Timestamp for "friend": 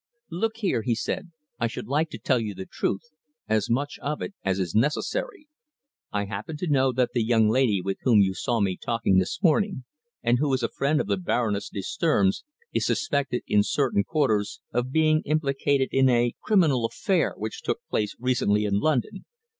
10.69-10.99